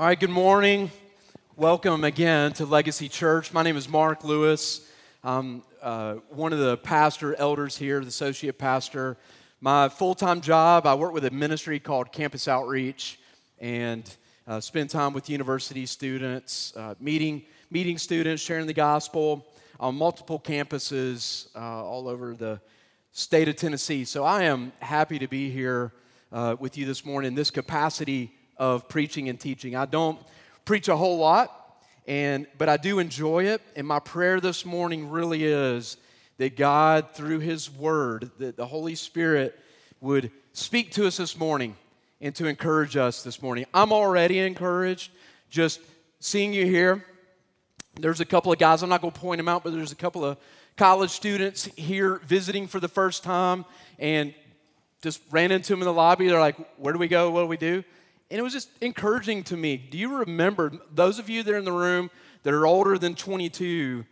[0.00, 0.90] All right, good morning.
[1.56, 3.52] Welcome again to Legacy Church.
[3.52, 4.88] My name is Mark Lewis.
[5.22, 9.18] I'm uh, one of the pastor elders here, the associate pastor.
[9.60, 13.20] My full time job, I work with a ministry called Campus Outreach
[13.58, 14.10] and
[14.46, 19.46] uh, spend time with university students, uh, meeting, meeting students, sharing the gospel
[19.78, 22.58] on multiple campuses uh, all over the
[23.12, 24.06] state of Tennessee.
[24.06, 25.92] So I am happy to be here
[26.32, 29.74] uh, with you this morning in this capacity of preaching and teaching.
[29.74, 30.20] I don't
[30.66, 33.62] preach a whole lot, and but I do enjoy it.
[33.74, 35.96] And my prayer this morning really is
[36.36, 39.58] that God, through His Word, that the Holy Spirit
[40.00, 41.74] would speak to us this morning
[42.20, 43.64] and to encourage us this morning.
[43.72, 45.10] I'm already encouraged
[45.48, 45.80] just
[46.20, 47.04] seeing you here.
[47.98, 49.96] There's a couple of guys, I'm not going to point them out, but there's a
[49.96, 50.36] couple of
[50.76, 53.64] college students here visiting for the first time
[53.98, 54.34] and
[55.02, 56.28] just ran into them in the lobby.
[56.28, 57.30] They're like, Where do we go?
[57.30, 57.84] What do we do?
[58.30, 59.76] And it was just encouraging to me.
[59.76, 62.10] Do you remember, those of you that are in the room
[62.44, 64.04] that are older than 22,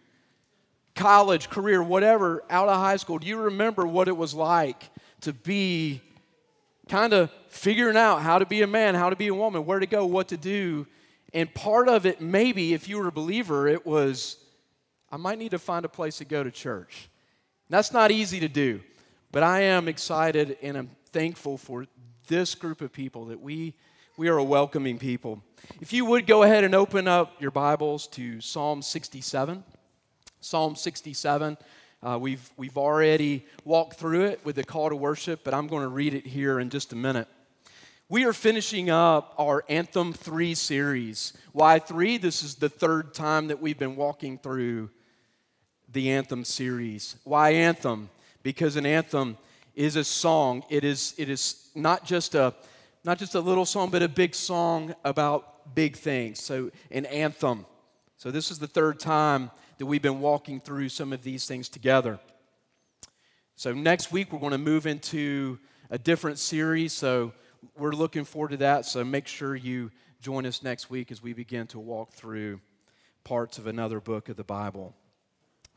[0.96, 5.32] college, career, whatever, out of high school, do you remember what it was like to
[5.32, 6.02] be
[6.88, 9.78] kind of figuring out how to be a man, how to be a woman, where
[9.78, 10.86] to go, what to do?
[11.32, 14.36] And part of it, maybe if you were a believer, it was,
[15.12, 17.08] I might need to find a place to go to church.
[17.70, 18.80] That's not easy to do,
[19.30, 21.86] but I am excited and I'm thankful for
[22.26, 23.74] this group of people that we
[24.18, 25.40] we are a welcoming people.
[25.80, 29.62] If you would go ahead and open up your Bibles to Psalm 67.
[30.40, 31.56] Psalm 67.
[32.02, 35.82] Uh, we've, we've already walked through it with the call to worship, but I'm going
[35.82, 37.28] to read it here in just a minute.
[38.08, 41.32] We are finishing up our Anthem 3 series.
[41.52, 42.18] Why 3?
[42.18, 44.90] This is the third time that we've been walking through
[45.92, 47.14] the Anthem series.
[47.22, 48.10] Why Anthem?
[48.42, 49.38] Because an anthem
[49.76, 50.64] is a song.
[50.68, 52.52] It is, it is not just a
[53.04, 56.42] not just a little song, but a big song about big things.
[56.42, 57.66] So, an anthem.
[58.16, 61.68] So, this is the third time that we've been walking through some of these things
[61.68, 62.18] together.
[63.56, 65.58] So, next week we're going to move into
[65.90, 66.92] a different series.
[66.92, 67.32] So,
[67.76, 68.86] we're looking forward to that.
[68.86, 72.60] So, make sure you join us next week as we begin to walk through
[73.24, 74.94] parts of another book of the Bible.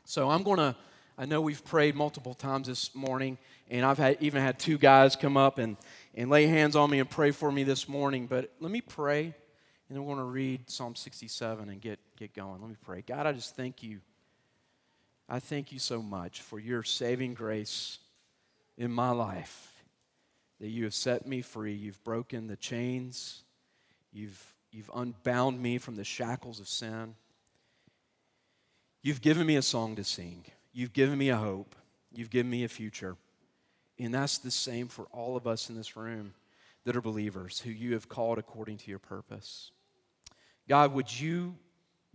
[0.04, 0.76] So, I'm going to,
[1.18, 3.38] I know we've prayed multiple times this morning,
[3.70, 5.76] and I've had, even had two guys come up and
[6.14, 8.26] and lay hands on me and pray for me this morning.
[8.26, 9.34] But let me pray, and
[9.96, 12.60] then we're going to read Psalm 67 and get, get going.
[12.60, 13.02] Let me pray.
[13.06, 14.00] God, I just thank you.
[15.28, 17.98] I thank you so much for your saving grace
[18.76, 19.72] in my life,
[20.60, 21.74] that you have set me free.
[21.74, 23.42] You've broken the chains,
[24.12, 27.14] you've, you've unbound me from the shackles of sin.
[29.02, 31.74] You've given me a song to sing, you've given me a hope,
[32.12, 33.16] you've given me a future.
[33.98, 36.34] And that's the same for all of us in this room
[36.84, 39.70] that are believers who you have called according to your purpose.
[40.68, 41.54] God, would you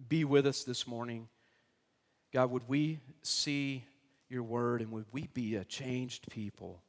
[0.09, 1.27] be with us this morning?
[2.33, 3.85] God, would we see
[4.29, 6.81] your word and would we be a changed people?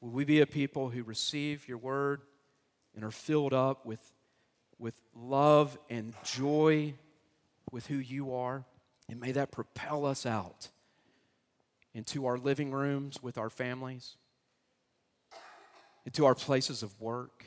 [0.00, 2.20] Would we be a people who receive your word
[2.94, 4.00] and are filled up with,
[4.78, 6.94] with love and joy
[7.72, 8.64] with who you are?
[9.08, 10.68] And may that propel us out
[11.94, 14.16] into our living rooms with our families,
[16.04, 17.44] into our places of work,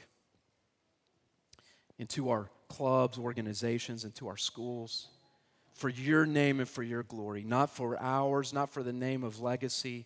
[1.99, 5.07] into our clubs, organizations, into our schools,
[5.73, 9.39] for your name and for your glory, not for ours, not for the name of
[9.39, 10.05] legacy,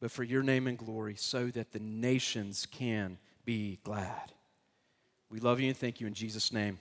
[0.00, 4.32] but for your name and glory, so that the nations can be glad.
[5.30, 6.78] We love you and thank you in Jesus' name.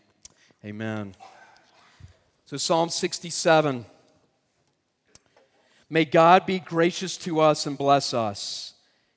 [0.65, 1.15] Amen.
[2.53, 3.83] So, Psalm 67.
[5.89, 8.75] May God be gracious to us and bless us,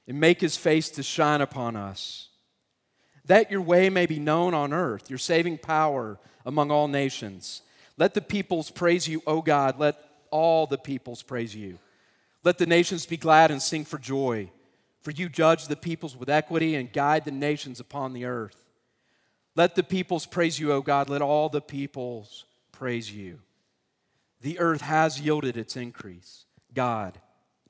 [0.09, 2.31] and make his face to shine upon us.
[3.27, 7.61] That your way may be known on earth, your saving power among all nations.
[7.99, 9.79] Let the peoples praise you, O God.
[9.79, 9.99] Let
[10.31, 11.79] all the peoples praise you.
[12.43, 14.51] Let the nations be glad and sing for joy.
[15.03, 18.65] For you judge the peoples with equity and guide the nations upon the earth.
[19.55, 21.11] Let the peoples praise you, O God.
[21.11, 22.47] Let all the peoples
[22.79, 23.39] praise you.
[24.43, 26.45] The earth has yielded its increase.
[26.75, 27.19] God,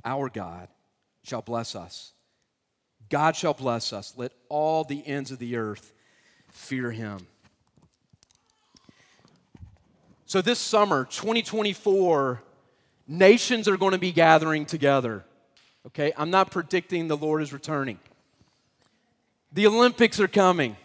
[0.05, 0.69] our God,
[1.23, 2.13] shall bless us.
[3.09, 4.15] God shall bless us.
[4.17, 5.93] Let all the ends of the earth
[6.51, 7.21] fear him.
[10.27, 12.43] So, this summer, 2024,
[13.07, 15.25] nations are going to be gathering together.
[15.87, 18.01] Okay, I'm not predicting the Lord is returning.
[19.53, 20.77] The Olympics are coming.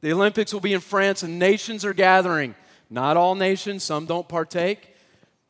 [0.00, 2.54] The Olympics will be in France, and nations are gathering.
[2.90, 4.94] Not all nations, some don't partake.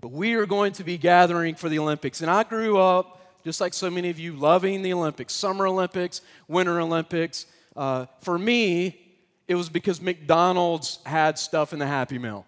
[0.01, 2.21] But we are going to be gathering for the Olympics.
[2.21, 6.21] And I grew up, just like so many of you, loving the Olympics Summer Olympics,
[6.47, 7.47] Winter Olympics.
[7.77, 9.01] Uh, for me,
[9.49, 12.47] it was because McDonald's had stuff in the Happy Meal.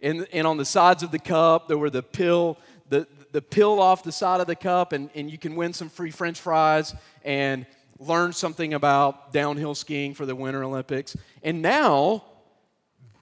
[0.00, 2.58] And, and on the sides of the cup, there were the pill,
[2.88, 5.88] the, the pill off the side of the cup, and, and you can win some
[5.88, 6.94] free french fries
[7.24, 7.66] and
[7.98, 11.16] learn something about downhill skiing for the Winter Olympics.
[11.42, 12.24] And now,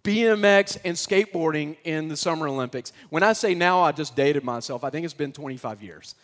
[0.04, 2.93] BMX and skateboarding in the Summer Olympics.
[3.10, 4.84] When I say now, I just dated myself.
[4.84, 6.14] I think it's been 25 years.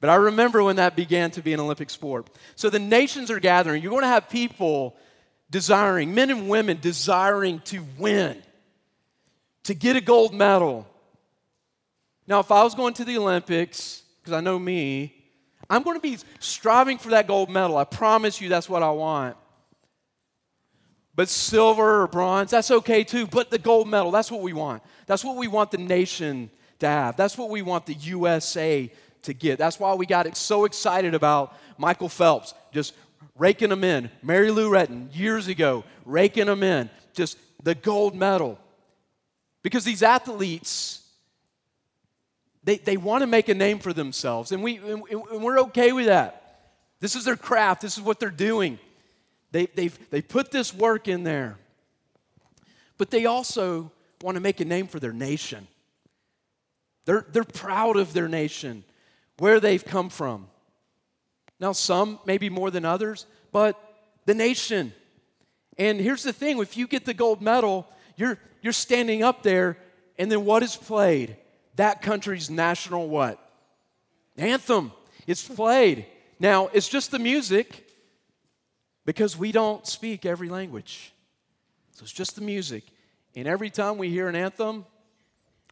[0.00, 2.26] But I remember when that began to be an Olympic sport.
[2.56, 3.82] So the nations are gathering.
[3.82, 4.96] You're going to have people
[5.50, 8.42] desiring, men and women desiring to win,
[9.64, 10.86] to get a gold medal.
[12.26, 15.14] Now, if I was going to the Olympics, because I know me,
[15.68, 17.76] I'm going to be striving for that gold medal.
[17.76, 19.36] I promise you that's what I want.
[21.14, 23.26] But silver or bronze, that's okay too.
[23.26, 24.82] But the gold medal, that's what we want.
[25.06, 27.16] That's what we want the nation to have.
[27.16, 28.90] That's what we want the USA
[29.22, 29.58] to get.
[29.58, 32.94] That's why we got so excited about Michael Phelps just
[33.36, 34.10] raking them in.
[34.22, 36.90] Mary Lou Retton, years ago, raking them in.
[37.14, 38.58] Just the gold medal.
[39.62, 41.06] Because these athletes,
[42.64, 45.02] they, they want to make a name for themselves, and, we, and
[45.42, 46.38] we're okay with that.
[47.00, 48.78] This is their craft, this is what they're doing.
[49.52, 51.58] They, they've, they put this work in there.
[52.98, 55.68] But they also want to make a name for their nation.
[57.04, 58.84] They're, they're proud of their nation,
[59.38, 60.48] where they've come from.
[61.60, 63.78] Now, some maybe more than others, but
[64.24, 64.92] the nation.
[65.78, 69.76] And here's the thing if you get the gold medal, you're, you're standing up there,
[70.18, 71.36] and then what is played?
[71.76, 73.38] That country's national what?
[74.36, 74.92] Anthem.
[75.26, 76.06] It's played.
[76.38, 77.88] Now, it's just the music,
[79.04, 81.12] because we don't speak every language.
[81.92, 82.84] So it's just the music.
[83.34, 84.84] And every time we hear an anthem,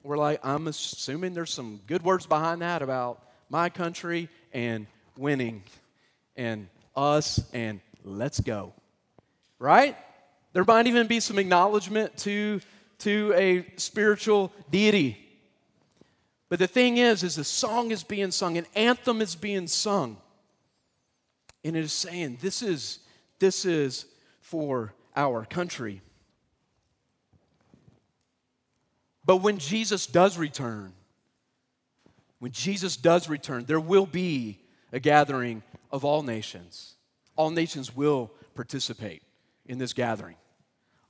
[0.03, 4.87] we're like, I'm assuming there's some good words behind that about my country and
[5.17, 5.63] winning
[6.37, 8.73] and us and let's go.
[9.59, 9.97] Right?
[10.53, 12.61] There might even be some acknowledgement to,
[13.01, 15.19] to a spiritual deity.
[16.49, 20.17] But the thing is, is the song is being sung, an anthem is being sung.
[21.63, 23.01] And it is saying, this is
[23.41, 24.07] this is
[24.41, 26.03] for our country.
[29.25, 30.93] But when Jesus does return,
[32.39, 34.59] when Jesus does return, there will be
[34.93, 36.95] a gathering of all nations.
[37.37, 39.23] All nations will participate
[39.67, 40.37] in this gathering.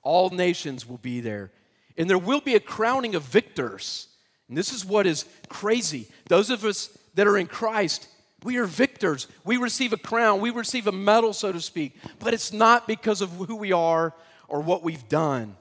[0.02, 1.50] All nations will be there.
[1.96, 4.08] And there will be a crowning of victors.
[4.48, 6.08] And this is what is crazy.
[6.28, 8.08] Those of us that are in Christ,
[8.42, 9.26] we are victors.
[9.44, 10.40] We receive a crown.
[10.40, 11.96] We receive a medal, so to speak.
[12.18, 14.14] But it's not because of who we are
[14.48, 15.56] or what we've done.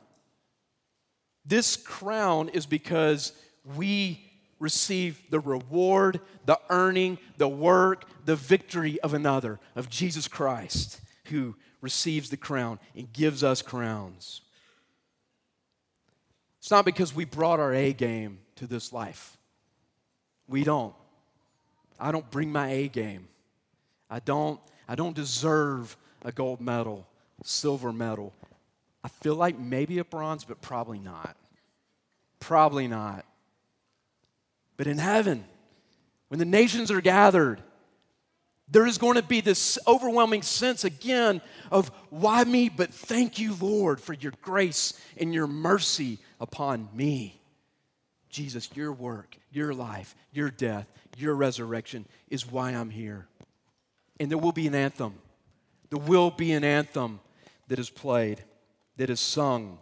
[1.45, 3.33] This crown is because
[3.75, 4.23] we
[4.59, 11.55] receive the reward, the earning, the work, the victory of another, of Jesus Christ, who
[11.81, 14.41] receives the crown and gives us crowns.
[16.59, 19.37] It's not because we brought our A game to this life.
[20.47, 20.93] We don't.
[21.99, 23.27] I don't bring my A game.
[24.09, 27.07] I don't, I don't deserve a gold medal,
[27.43, 28.33] silver medal.
[29.03, 31.37] I feel like maybe a bronze, but probably not.
[32.39, 33.25] Probably not.
[34.77, 35.43] But in heaven,
[36.29, 37.61] when the nations are gathered,
[38.71, 41.41] there is going to be this overwhelming sense again
[41.71, 47.38] of why me, but thank you, Lord, for your grace and your mercy upon me.
[48.29, 53.27] Jesus, your work, your life, your death, your resurrection is why I'm here.
[54.19, 55.15] And there will be an anthem.
[55.89, 57.19] There will be an anthem
[57.67, 58.43] that is played,
[58.97, 59.79] that is sung.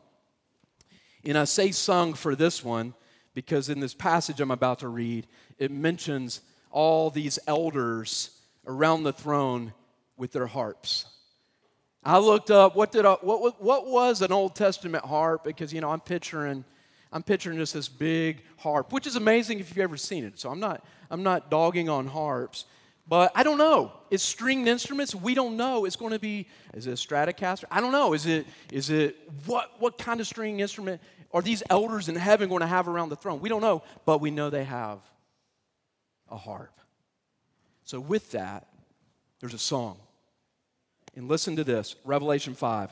[1.25, 2.94] And I say sung for this one
[3.34, 5.27] because in this passage I'm about to read,
[5.58, 8.32] it mentions all these elders
[8.66, 9.74] around the throne
[10.18, 11.06] with their harps.
[12.04, 15.82] I looked up what did I, what, what was an Old Testament harp because you
[15.82, 16.63] know I'm picturing
[17.12, 20.40] I'm picturing just this big harp, which is amazing if you've ever seen it.
[20.40, 22.66] So I'm not, I'm not dogging on harps.
[23.10, 23.94] But I don't know.
[24.12, 25.16] It's stringed instruments.
[25.16, 25.86] We don't know.
[25.86, 27.64] It's going to be, is it a Stratocaster?
[27.72, 28.14] I don't know.
[28.14, 32.50] Is it, is it, what, what kind of string instrument are these elders in heaven
[32.50, 33.40] going to have around the throne?
[33.40, 35.00] We don't know, but we know they have
[36.30, 36.82] a harp.
[37.86, 38.68] So with that,
[39.40, 39.98] there's a song.
[41.16, 42.92] And listen to this Revelation 5.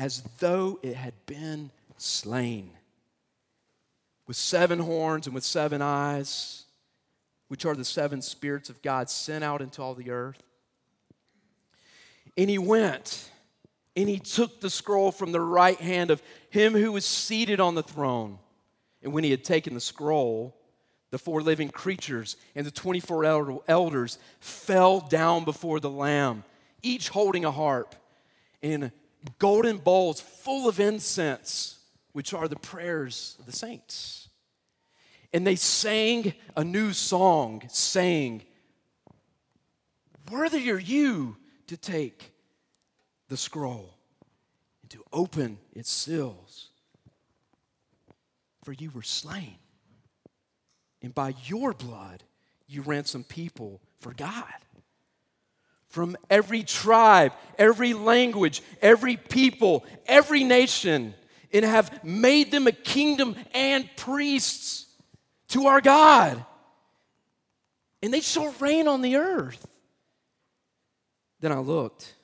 [0.00, 2.70] as though it had been slain,
[4.26, 6.64] with seven horns and with seven eyes,
[7.48, 10.42] which are the seven spirits of God sent out into all the earth.
[12.38, 13.30] And he went
[13.94, 17.74] and he took the scroll from the right hand of him who was seated on
[17.74, 18.38] the throne.
[19.02, 20.56] And when he had taken the scroll,
[21.10, 26.44] the four living creatures and the 24 elders fell down before the Lamb,
[26.80, 27.94] each holding a harp
[28.62, 28.92] and
[29.38, 31.78] golden bowls full of incense,
[32.12, 34.28] which are the prayers of the saints.
[35.32, 38.42] And they sang a new song, saying,
[40.30, 41.36] Worthy are you
[41.66, 42.32] to take
[43.28, 43.94] the scroll
[44.82, 46.68] and to open its seals.
[48.64, 49.56] For you were slain,
[51.02, 52.22] and by your blood
[52.66, 54.44] you ransomed people for God
[55.90, 61.14] from every tribe, every language, every people, every nation,
[61.52, 64.86] and have made them a kingdom and priests
[65.48, 66.44] to our God.
[68.02, 69.66] And they shall reign on the earth.
[71.40, 72.14] Then I looked,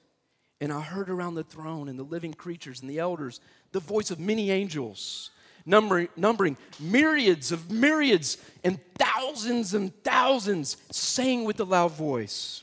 [0.60, 3.40] and I heard around the throne and the living creatures and the elders
[3.72, 5.30] the voice of many angels,
[5.66, 12.62] numbering, numbering myriads of myriads and thousands and thousands, saying with a loud voice,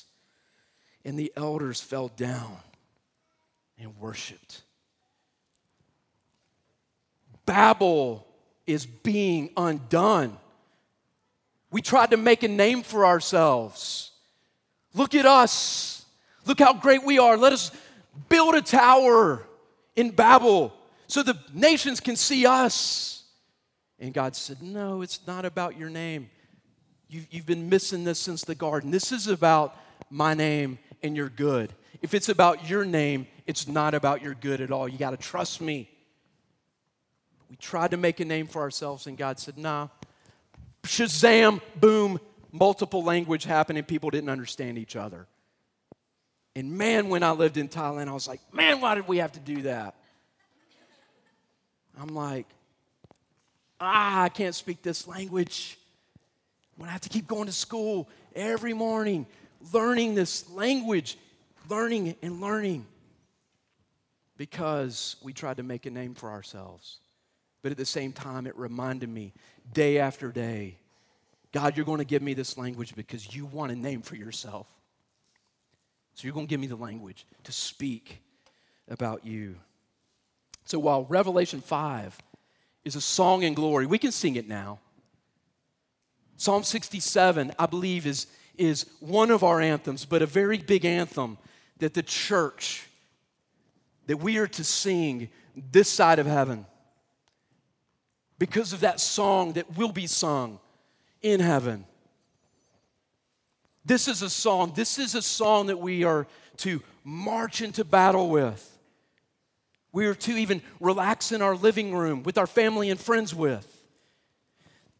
[1.03, 2.57] And the elders fell down
[3.79, 4.61] and worshiped.
[7.45, 8.25] Babel
[8.67, 10.37] is being undone.
[11.71, 14.11] We tried to make a name for ourselves.
[14.93, 16.05] Look at us.
[16.45, 17.37] Look how great we are.
[17.37, 17.71] Let us
[18.29, 19.45] build a tower
[19.95, 20.73] in Babel
[21.07, 23.23] so the nations can see us.
[23.99, 26.29] And God said, No, it's not about your name.
[27.07, 28.91] You've, you've been missing this since the garden.
[28.91, 29.77] This is about
[30.09, 31.73] my name and your good.
[32.01, 34.87] If it's about your name, it's not about your good at all.
[34.87, 35.89] You got to trust me.
[37.49, 39.89] We tried to make a name for ourselves, and God said, nah.
[40.83, 42.19] Shazam, boom,
[42.51, 43.83] multiple language happening.
[43.83, 45.27] People didn't understand each other.
[46.55, 49.31] And man, when I lived in Thailand, I was like, man, why did we have
[49.33, 49.95] to do that?
[51.99, 52.47] I'm like,
[53.79, 55.77] ah, I can't speak this language.
[56.75, 59.27] When gonna have to keep going to school every morning
[59.73, 61.17] learning this language,
[61.69, 62.85] learning and learning
[64.37, 66.99] because we tried to make a name for ourselves.
[67.61, 69.33] But at the same time, it reminded me
[69.73, 70.77] day after day
[71.51, 74.67] God, you're going to give me this language because you want a name for yourself.
[76.13, 78.21] So you're going to give me the language to speak
[78.87, 79.55] about you.
[80.65, 82.17] So while Revelation 5
[82.85, 84.79] is a song in glory, we can sing it now.
[86.37, 88.27] Psalm 67, I believe, is,
[88.57, 91.37] is one of our anthems, but a very big anthem
[91.79, 92.87] that the church,
[94.07, 95.29] that we are to sing
[95.71, 96.65] this side of heaven
[98.37, 100.59] because of that song that will be sung
[101.21, 101.85] in heaven.
[103.85, 106.27] This is a song, this is a song that we are
[106.57, 108.67] to march into battle with.
[109.91, 113.67] We are to even relax in our living room with our family and friends with.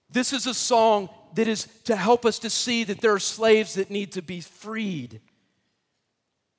[0.09, 3.75] This is a song that is to help us to see that there are slaves
[3.75, 5.21] that need to be freed.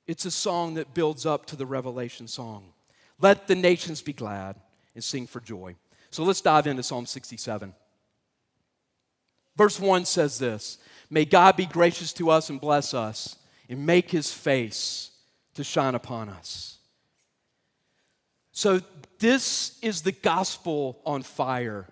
[0.07, 2.73] It's a song that builds up to the Revelation song.
[3.19, 4.55] Let the nations be glad
[4.95, 5.75] and sing for joy.
[6.09, 7.73] So let's dive into Psalm 67.
[9.55, 10.77] Verse 1 says this
[11.09, 13.37] May God be gracious to us and bless us,
[13.69, 15.11] and make his face
[15.55, 16.77] to shine upon us.
[18.51, 18.81] So,
[19.19, 21.87] this is the gospel on fire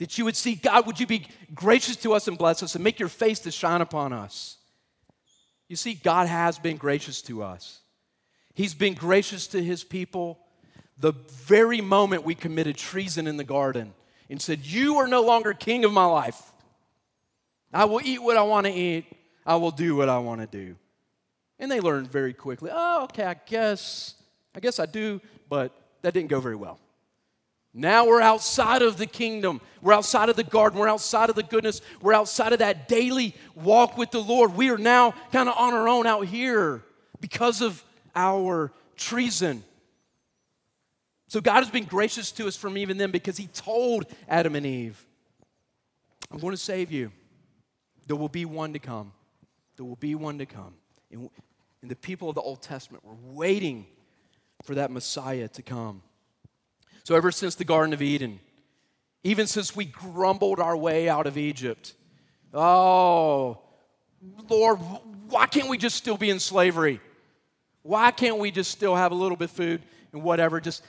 [0.00, 2.82] that you would see, God, would you be gracious to us and bless us and
[2.82, 4.56] make your face to shine upon us?
[5.68, 7.80] You see, God has been gracious to us.
[8.54, 10.38] He's been gracious to his people
[10.98, 13.92] the very moment we committed treason in the garden
[14.30, 16.40] and said, You are no longer king of my life.
[17.70, 19.04] I will eat what I want to eat,
[19.44, 20.76] I will do what I want to do.
[21.58, 24.14] And they learned very quickly, oh, okay, I guess,
[24.54, 26.78] I guess I do, but that didn't go very well.
[27.72, 29.60] Now we're outside of the kingdom.
[29.80, 30.78] We're outside of the garden.
[30.78, 31.80] We're outside of the goodness.
[32.02, 34.54] We're outside of that daily walk with the Lord.
[34.54, 36.82] We are now kind of on our own out here
[37.20, 37.84] because of
[38.14, 39.62] our treason.
[41.28, 44.66] So God has been gracious to us from even then because He told Adam and
[44.66, 45.06] Eve,
[46.32, 47.12] I'm going to save you.
[48.08, 49.12] There will be one to come.
[49.76, 50.74] There will be one to come.
[51.12, 51.30] And,
[51.82, 53.86] and the people of the Old Testament were waiting
[54.64, 56.02] for that Messiah to come.
[57.04, 58.40] So, ever since the Garden of Eden,
[59.24, 61.94] even since we grumbled our way out of Egypt,
[62.54, 63.58] oh,
[64.48, 64.78] Lord,
[65.28, 67.00] why can't we just still be in slavery?
[67.82, 70.82] Why can't we just still have a little bit of food and whatever, just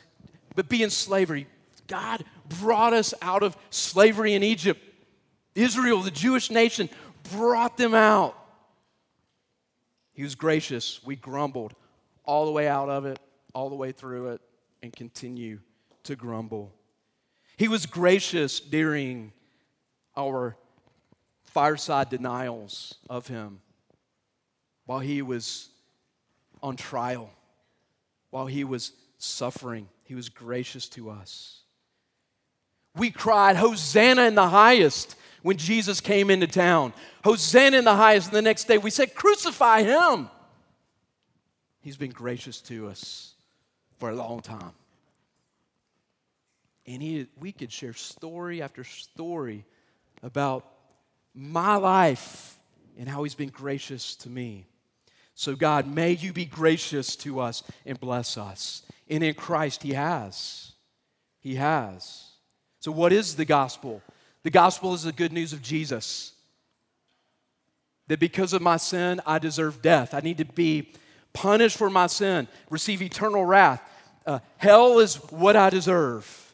[0.55, 1.47] but be in slavery?
[1.87, 2.23] God
[2.61, 4.81] brought us out of slavery in Egypt.
[5.55, 6.89] Israel, the Jewish nation,
[7.31, 8.37] brought them out.
[10.13, 11.03] He was gracious.
[11.03, 11.73] We grumbled
[12.25, 13.19] all the way out of it,
[13.53, 14.41] all the way through it,
[14.81, 15.59] and continue
[16.03, 16.73] to grumble.
[17.57, 19.33] He was gracious during
[20.17, 20.55] our
[21.43, 23.61] fireside denials of him
[24.85, 25.69] while he was
[26.63, 27.29] on trial,
[28.29, 29.87] while he was suffering.
[30.03, 31.61] He was gracious to us.
[32.95, 36.93] We cried, Hosanna in the highest, when Jesus came into town.
[37.23, 38.27] Hosanna in the highest.
[38.27, 40.29] And the next day we said, Crucify him.
[41.79, 43.33] He's been gracious to us
[43.97, 44.73] for a long time.
[46.85, 49.65] And he, we could share story after story
[50.23, 50.65] about
[51.33, 52.59] my life
[52.97, 54.65] and how he's been gracious to me.
[55.33, 58.83] So, God, may you be gracious to us and bless us.
[59.09, 60.73] And in Christ, he has.
[61.39, 62.29] He has.
[62.79, 64.01] So, what is the gospel?
[64.43, 66.33] The gospel is the good news of Jesus.
[68.07, 70.13] That because of my sin, I deserve death.
[70.13, 70.91] I need to be
[71.33, 73.81] punished for my sin, receive eternal wrath.
[74.25, 76.50] Uh, hell is what I deserve.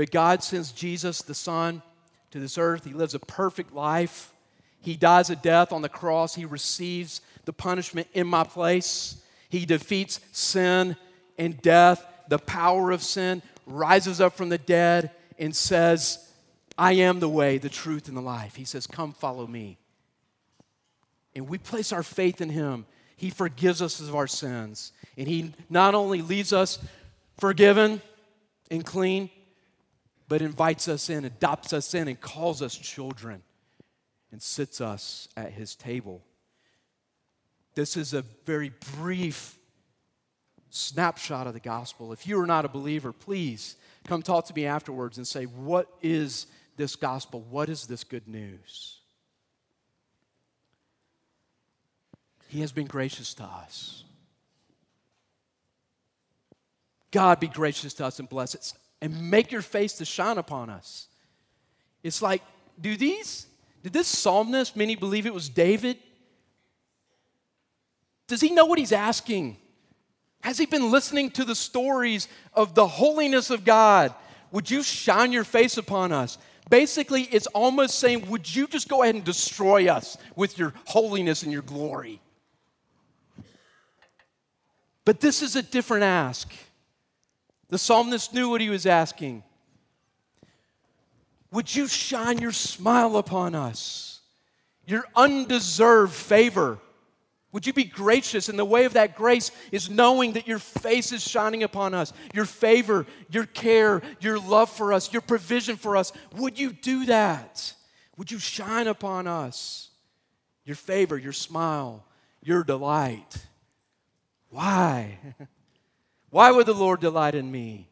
[0.00, 1.82] But God sends Jesus, the Son,
[2.30, 2.86] to this earth.
[2.86, 4.32] He lives a perfect life.
[4.80, 6.34] He dies a death on the cross.
[6.34, 9.22] He receives the punishment in my place.
[9.50, 10.96] He defeats sin
[11.36, 16.32] and death, the power of sin, rises up from the dead, and says,
[16.78, 18.56] I am the way, the truth, and the life.
[18.56, 19.76] He says, Come follow me.
[21.34, 22.86] And we place our faith in Him.
[23.18, 24.92] He forgives us of our sins.
[25.18, 26.78] And He not only leaves us
[27.36, 28.00] forgiven
[28.70, 29.28] and clean,
[30.30, 33.42] but invites us in, adopts us in, and calls us children
[34.30, 36.22] and sits us at His table.
[37.74, 39.58] This is a very brief
[40.70, 42.12] snapshot of the gospel.
[42.12, 43.74] If you are not a believer, please
[44.06, 47.44] come talk to me afterwards and say, What is this gospel?
[47.50, 49.00] What is this good news?
[52.46, 54.04] He has been gracious to us.
[57.10, 60.70] God be gracious to us and bless us and make your face to shine upon
[60.70, 61.08] us.
[62.02, 62.42] It's like,
[62.80, 63.46] do these,
[63.82, 65.98] did this psalmist, many believe it was David?
[68.26, 69.56] Does he know what he's asking?
[70.42, 74.14] Has he been listening to the stories of the holiness of God?
[74.52, 76.38] Would you shine your face upon us?
[76.70, 81.42] Basically, it's almost saying, Would you just go ahead and destroy us with your holiness
[81.42, 82.20] and your glory?
[85.04, 86.52] But this is a different ask.
[87.70, 89.44] The psalmist knew what he was asking.
[91.52, 94.20] Would you shine your smile upon us,
[94.86, 96.78] your undeserved favor?
[97.52, 98.48] Would you be gracious?
[98.48, 102.12] And the way of that grace is knowing that your face is shining upon us,
[102.32, 106.12] your favor, your care, your love for us, your provision for us.
[106.36, 107.74] Would you do that?
[108.16, 109.90] Would you shine upon us?
[110.64, 112.04] Your favor, your smile,
[112.42, 113.46] your delight.
[114.50, 115.18] Why?
[116.30, 117.88] Why would the Lord delight in me?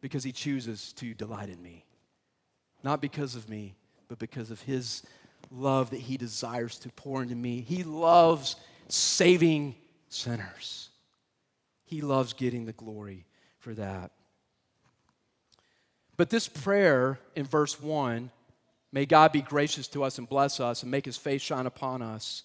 [0.00, 1.84] Because he chooses to delight in me.
[2.82, 3.74] Not because of me,
[4.08, 5.02] but because of his
[5.50, 7.60] love that He desires to pour into me.
[7.60, 8.56] He loves
[8.88, 9.74] saving
[10.08, 10.90] sinners,
[11.84, 13.26] He loves getting the glory
[13.58, 14.10] for that.
[16.16, 18.30] But this prayer in verse 1
[18.92, 22.02] may God be gracious to us and bless us and make His face shine upon
[22.02, 22.44] us.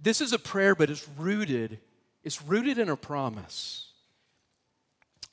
[0.00, 1.78] This is a prayer, but it's rooted,
[2.24, 3.92] it's rooted in a promise.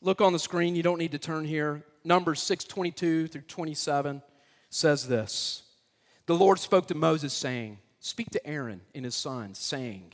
[0.02, 1.84] Look on the screen, you don't need to turn here.
[2.04, 4.22] Numbers 6:22 through 27
[4.70, 5.64] says this
[6.32, 10.14] the Lord spoke to Moses, saying, Speak to Aaron and his sons, saying,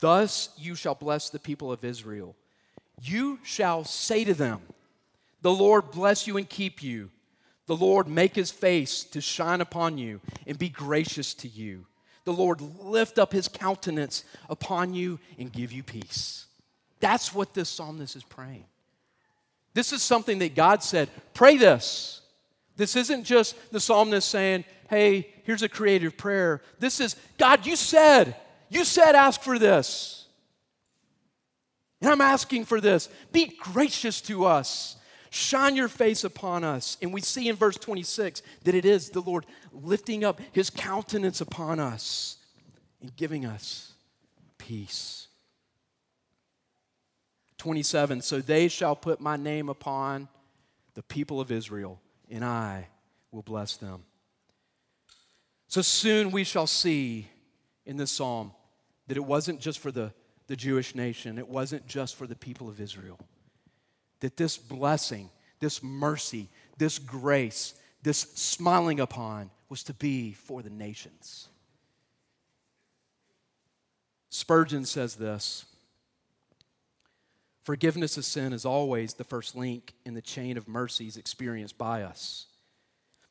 [0.00, 2.34] Thus you shall bless the people of Israel.
[3.02, 4.60] you shall say to them,
[5.42, 7.10] The Lord bless you and keep you.
[7.66, 11.84] The Lord make his face to shine upon you and be gracious to you.
[12.28, 16.44] The Lord lift up his countenance upon you and give you peace.
[17.00, 18.66] That's what this psalmist is praying.
[19.72, 22.20] This is something that God said, pray this.
[22.76, 26.60] This isn't just the psalmist saying, hey, here's a creative prayer.
[26.78, 28.36] This is, God, you said,
[28.68, 30.26] you said ask for this.
[32.02, 33.08] And I'm asking for this.
[33.32, 34.97] Be gracious to us.
[35.30, 36.96] Shine your face upon us.
[37.02, 41.40] And we see in verse 26 that it is the Lord lifting up his countenance
[41.40, 42.36] upon us
[43.00, 43.92] and giving us
[44.56, 45.28] peace.
[47.58, 50.28] 27 So they shall put my name upon
[50.94, 52.88] the people of Israel, and I
[53.30, 54.04] will bless them.
[55.68, 57.28] So soon we shall see
[57.84, 58.52] in this psalm
[59.06, 60.12] that it wasn't just for the,
[60.46, 63.18] the Jewish nation, it wasn't just for the people of Israel.
[64.20, 70.70] That this blessing, this mercy, this grace, this smiling upon was to be for the
[70.70, 71.48] nations.
[74.30, 75.64] Spurgeon says this
[77.62, 82.02] Forgiveness of sin is always the first link in the chain of mercies experienced by
[82.02, 82.46] us.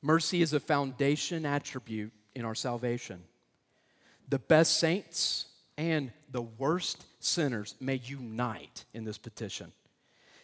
[0.04, 3.24] Mercy is a foundation attribute in our salvation.
[4.30, 9.72] The best saints and the worst sinners may unite in this petition.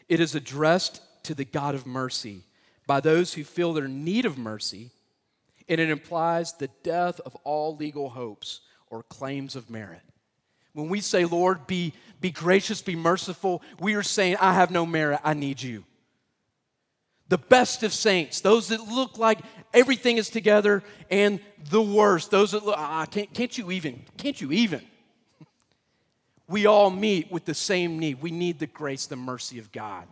[0.10, 2.44] It is addressed to the God of mercy
[2.86, 4.92] by those who feel their need of mercy,
[5.70, 10.02] and it implies the death of all legal hopes or claims of merit.
[10.74, 14.86] When we say, Lord, be, be gracious, be merciful, we are saying, I have no
[14.86, 15.86] merit, I need you.
[17.30, 19.39] The best of saints, those that look like
[19.74, 21.39] everything is together, and
[21.70, 24.82] the worst, those that look, ah, can't, can't you even, can't you even?
[26.47, 28.21] We all meet with the same need.
[28.21, 30.08] We need the grace, the mercy of God.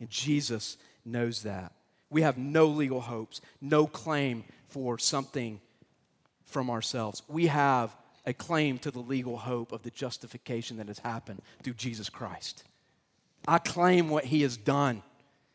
[0.00, 1.72] And Jesus knows that.
[2.10, 5.60] We have no legal hopes, no claim for something
[6.44, 7.22] from ourselves.
[7.28, 11.74] We have a claim to the legal hope of the justification that has happened through
[11.74, 12.64] Jesus Christ.
[13.46, 15.02] I claim what He has done.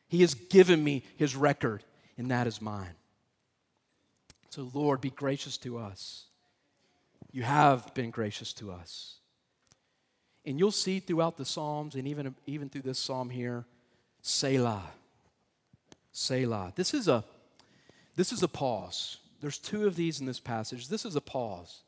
[0.07, 1.83] He has given me His record,
[2.17, 2.95] and that is mine.
[4.49, 6.25] So, Lord, be gracious to us.
[7.31, 9.20] You have been gracious to us.
[10.45, 13.65] And you'll see throughout the Psalms, and even, even through this psalm here,
[14.21, 14.83] Selah.
[16.11, 16.73] Selah.
[16.75, 17.23] This is a
[18.15, 19.17] this is a pause.
[19.39, 20.89] There's two of these in this passage.
[20.89, 21.81] This is a pause.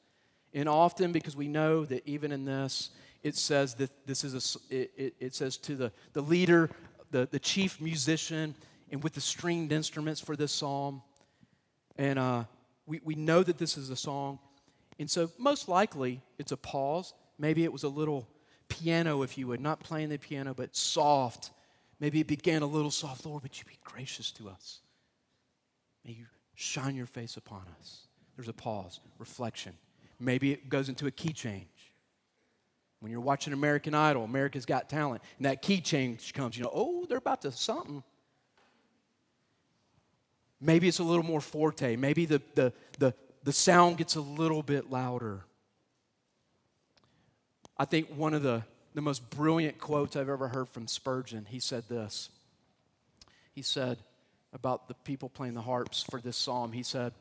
[0.53, 2.91] And often, because we know that even in this,
[3.23, 6.69] it says that this is a, it, it, it says to the, the leader,
[7.11, 8.55] the, the chief musician,
[8.91, 11.01] and with the stringed instruments for this psalm.
[11.97, 12.45] And uh,
[12.85, 14.39] we, we know that this is a song.
[14.99, 17.13] And so, most likely, it's a pause.
[17.37, 18.27] Maybe it was a little
[18.73, 21.51] piano, if you would, not playing the piano, but soft.
[21.99, 23.25] Maybe it began a little soft.
[23.25, 24.79] Lord, would you be gracious to us?
[26.05, 28.07] May you shine your face upon us.
[28.35, 29.73] There's a pause, reflection.
[30.19, 31.67] Maybe it goes into a key change.
[32.99, 36.71] When you're watching American Idol, America's Got Talent, and that key change comes, you know,
[36.73, 38.01] oh, they're about to something.
[40.61, 41.97] Maybe it's a little more forte.
[41.97, 45.45] Maybe the, the, the, the sound gets a little bit louder.
[47.77, 51.59] I think one of the, the most brilliant quotes I've ever heard from Spurgeon, he
[51.59, 52.29] said this.
[53.53, 53.97] He said
[54.53, 57.13] about the people playing the harps for this psalm, he said,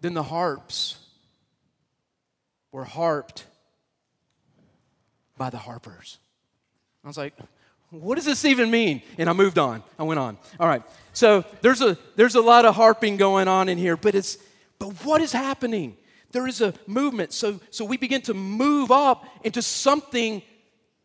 [0.00, 0.98] Then the harps
[2.70, 3.46] were harped
[5.36, 6.18] by the harpers.
[7.04, 7.34] I was like,
[7.90, 9.02] what does this even mean?
[9.16, 9.82] And I moved on.
[9.98, 10.36] I went on.
[10.58, 10.82] All right.
[11.12, 14.38] So there's a there's a lot of harping going on in here, but it's
[14.78, 15.96] but what is happening?
[16.32, 17.32] There is a movement.
[17.32, 20.42] So so we begin to move up into something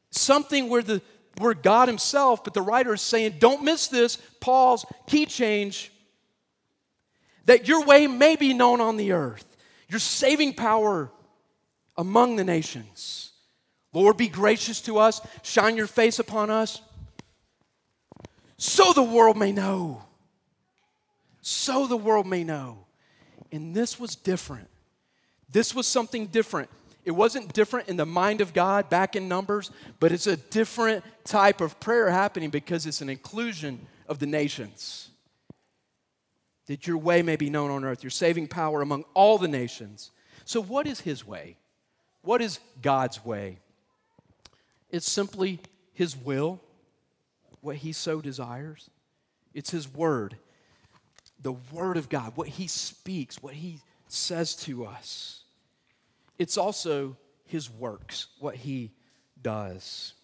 [0.10, 1.02] something where the
[1.38, 5.92] where God himself, but the writer is saying, don't miss this, pause, key change,
[7.46, 9.58] that your way may be known on the earth.
[9.88, 11.10] Your saving power
[11.98, 13.32] among the nations.
[13.94, 16.82] Lord, be gracious to us, shine your face upon us,
[18.58, 20.04] so the world may know.
[21.42, 22.86] So the world may know.
[23.52, 24.70] And this was different.
[25.52, 26.70] This was something different.
[27.04, 31.04] It wasn't different in the mind of God back in Numbers, but it's a different
[31.24, 35.10] type of prayer happening because it's an inclusion of the nations.
[36.68, 40.12] That your way may be known on earth, your saving power among all the nations.
[40.46, 41.58] So, what is His way?
[42.22, 43.58] What is God's way?
[44.92, 45.60] It's simply
[45.94, 46.62] His will,
[47.62, 48.90] what He so desires.
[49.54, 50.38] It's His word,
[51.42, 55.41] the Word of God, what He speaks, what He says to us.
[56.42, 58.94] It's also His works, what He
[59.40, 60.16] does.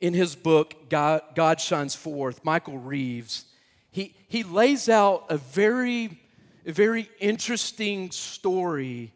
[0.00, 3.44] in his book, God, God Shines Forth, Michael Reeves,
[3.90, 6.20] he, he lays out a very,
[6.66, 9.12] a very interesting story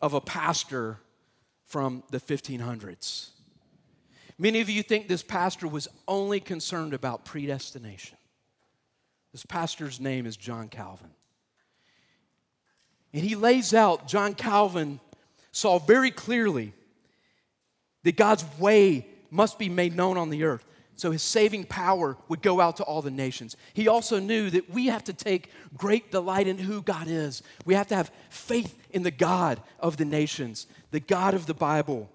[0.00, 0.98] of a pastor
[1.66, 3.30] from the 1500s.
[4.38, 8.18] Many of you think this pastor was only concerned about predestination.
[9.32, 11.10] This pastor's name is John Calvin.
[13.12, 15.00] And he lays out, John Calvin
[15.52, 16.72] saw very clearly
[18.04, 20.64] that God's way must be made known on the earth.
[20.94, 23.56] So his saving power would go out to all the nations.
[23.72, 27.42] He also knew that we have to take great delight in who God is.
[27.64, 31.54] We have to have faith in the God of the nations, the God of the
[31.54, 32.10] Bible.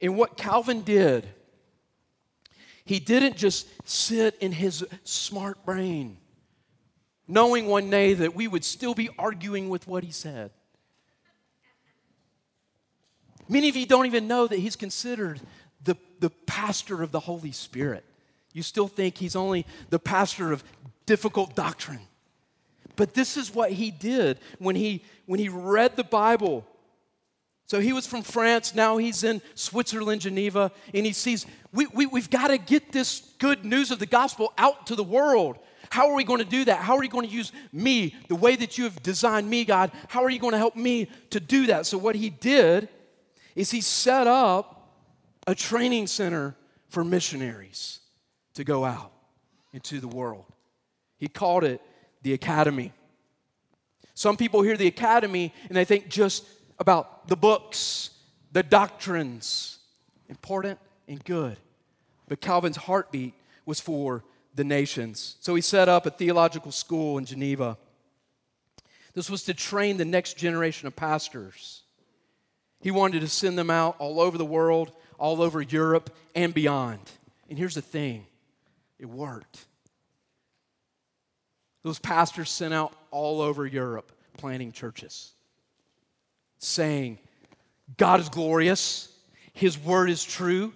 [0.00, 1.26] And what Calvin did,
[2.84, 6.18] he didn't just sit in his smart brain,
[7.32, 10.50] knowing one day that we would still be arguing with what he said.
[13.48, 15.40] Many of you don't even know that he's considered
[15.82, 18.04] the, the pastor of the Holy Spirit.
[18.52, 20.62] You still think he's only the pastor of
[21.06, 22.00] difficult doctrine.
[22.96, 26.66] But this is what he did when he, when he read the Bible.
[27.66, 32.04] So he was from France, now he's in Switzerland, Geneva, and he sees we, we,
[32.04, 35.58] we've got to get this good news of the gospel out to the world.
[35.92, 36.78] How are we going to do that?
[36.78, 39.92] How are you going to use me the way that you have designed me, God?
[40.08, 41.84] How are you going to help me to do that?
[41.84, 42.88] So, what he did
[43.54, 44.88] is he set up
[45.46, 46.56] a training center
[46.88, 48.00] for missionaries
[48.54, 49.12] to go out
[49.74, 50.46] into the world.
[51.18, 51.82] He called it
[52.22, 52.94] the academy.
[54.14, 56.46] Some people hear the academy and they think just
[56.78, 58.12] about the books,
[58.50, 59.78] the doctrines,
[60.30, 61.58] important and good.
[62.28, 63.34] But Calvin's heartbeat
[63.66, 64.24] was for
[64.54, 65.36] the nations.
[65.40, 67.78] So he set up a theological school in Geneva.
[69.14, 71.82] This was to train the next generation of pastors.
[72.80, 76.98] He wanted to send them out all over the world all over Europe and beyond.
[77.48, 78.26] And here's the thing
[78.98, 79.66] it worked.
[81.84, 85.32] Those pastors sent out all over Europe planting churches,
[86.58, 87.18] saying,
[87.96, 89.08] God is glorious,
[89.52, 90.72] His word is true.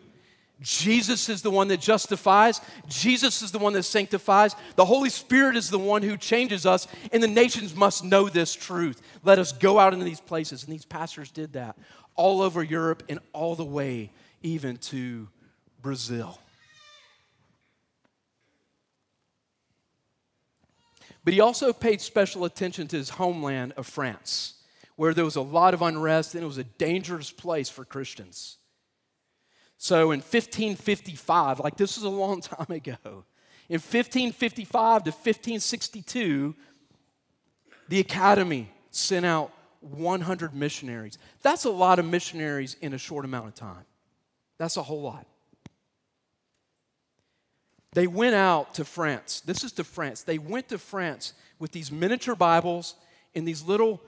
[0.62, 2.62] Jesus is the one that justifies.
[2.88, 4.56] Jesus is the one that sanctifies.
[4.76, 8.54] The Holy Spirit is the one who changes us, and the nations must know this
[8.54, 9.02] truth.
[9.22, 10.64] Let us go out into these places.
[10.64, 11.76] And these pastors did that
[12.14, 14.10] all over Europe and all the way
[14.42, 15.28] even to
[15.82, 16.38] Brazil.
[21.22, 24.54] But he also paid special attention to his homeland of France,
[24.94, 28.58] where there was a lot of unrest and it was a dangerous place for Christians.
[29.78, 33.24] So in 1555, like this is a long time ago,
[33.68, 36.54] in 1555 to 1562,
[37.88, 41.18] the academy sent out 100 missionaries.
[41.42, 43.84] That's a lot of missionaries in a short amount of time.
[44.58, 45.26] That's a whole lot.
[47.92, 49.40] They went out to France.
[49.40, 50.22] This is to France.
[50.22, 52.94] They went to France with these miniature Bibles
[53.34, 54.00] and these little,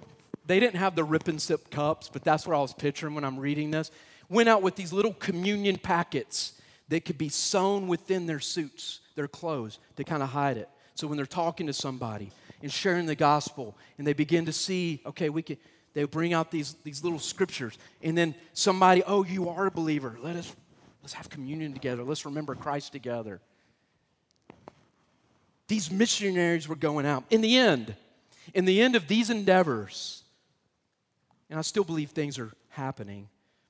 [0.46, 3.24] they didn't have the rip and sip cups, but that's what I was picturing when
[3.24, 3.90] I'm reading this.
[4.28, 6.52] Went out with these little communion packets
[6.88, 10.68] that could be sewn within their suits, their clothes, to kind of hide it.
[10.94, 12.30] So when they're talking to somebody
[12.62, 15.56] and sharing the gospel, and they begin to see, okay, we can
[15.94, 17.76] they bring out these, these little scriptures.
[18.02, 20.16] And then somebody, oh, you are a believer.
[20.22, 20.54] Let us
[21.02, 22.04] let's have communion together.
[22.04, 23.40] Let's remember Christ together.
[25.66, 27.24] These missionaries were going out.
[27.30, 27.94] In the end,
[28.54, 30.22] in the end of these endeavors,
[31.50, 33.28] and I still believe things are happening,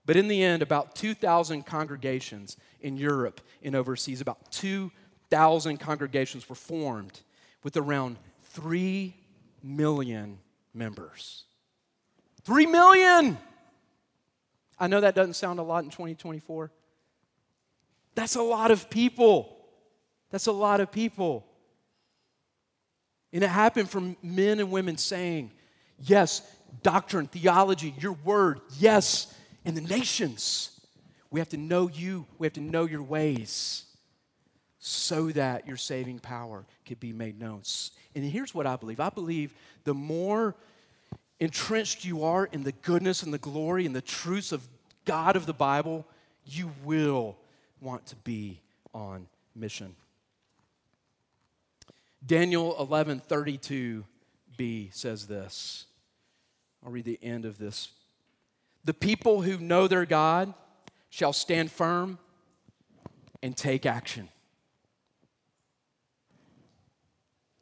[0.08, 6.54] but in the end, about 2,000 congregations in Europe and overseas, about 2,000 congregations were
[6.54, 7.20] formed
[7.62, 9.14] with around 3
[9.62, 10.38] million
[10.72, 11.44] members.
[12.42, 13.36] Three million.
[14.78, 16.70] I know that doesn't sound a lot in 2024.
[18.14, 19.58] That's a lot of people.
[20.30, 21.44] That's a lot of people.
[23.34, 25.50] And it happened from men and women saying,
[26.00, 26.40] Yes,
[26.82, 29.34] doctrine, theology, your word, yes,
[29.68, 30.70] and the nations.
[31.30, 33.84] We have to know you, we have to know your ways
[34.78, 37.60] so that your saving power could be made known.
[38.14, 39.52] And here's what I believe I believe
[39.84, 40.56] the more
[41.38, 44.66] entrenched you are in the goodness and the glory and the truths of
[45.04, 46.06] God of the Bible,
[46.46, 47.36] you will
[47.82, 48.62] want to be
[48.94, 49.94] on mission.
[52.24, 54.04] Daniel 11 32b
[54.92, 55.84] says this.
[56.82, 57.90] I'll read the end of this.
[58.84, 60.54] The people who know their God
[61.10, 62.18] shall stand firm
[63.42, 64.28] and take action.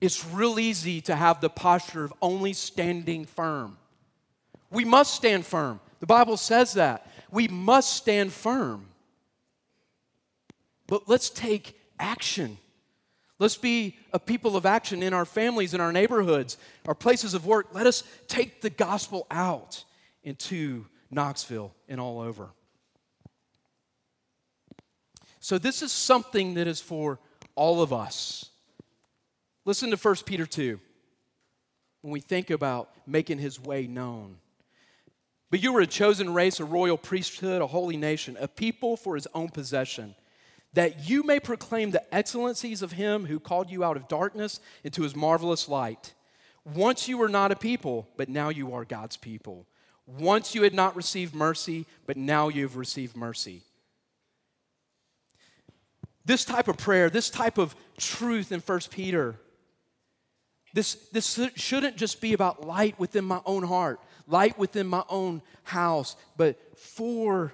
[0.01, 3.79] It's real easy to have the posture of only standing firm.
[4.71, 5.81] We must stand firm.
[6.01, 7.11] The Bible says that.
[7.31, 8.89] We must stand firm.
[10.87, 12.59] but let's take action.
[13.39, 17.45] Let's be a people of action in our families, in our neighborhoods, our places of
[17.45, 17.69] work.
[17.73, 19.85] Let us take the gospel out
[20.23, 22.51] into Knoxville and all over.
[25.41, 27.21] So, this is something that is for
[27.55, 28.51] all of us.
[29.65, 30.81] Listen to 1 Peter 2
[32.03, 34.37] when we think about making his way known.
[35.51, 39.15] But you were a chosen race, a royal priesthood, a holy nation, a people for
[39.15, 40.15] his own possession,
[40.73, 45.03] that you may proclaim the excellencies of him who called you out of darkness into
[45.03, 46.15] his marvelous light.
[46.65, 49.67] Once you were not a people, but now you are God's people.
[50.07, 53.63] Once you had not received mercy, but now you've received mercy.
[56.25, 59.37] This type of prayer, this type of truth in 1 Peter,
[60.75, 65.43] this, this shouldn't just be about light within my own heart light within my own
[65.65, 67.53] house, but for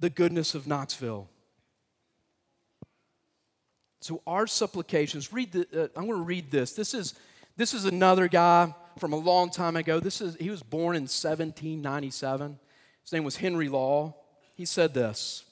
[0.00, 1.28] the goodness of Knoxville.
[4.00, 6.74] So our supplications, read the, uh, I'm going to read this.
[6.74, 7.14] This is,
[7.56, 10.00] this is another guy from a long time ago.
[10.00, 12.58] This is, he was born in 1797.
[13.02, 14.14] His name was Henry Law.
[14.56, 15.44] He said this